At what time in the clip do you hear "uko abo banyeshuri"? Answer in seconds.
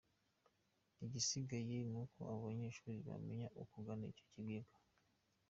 2.03-2.97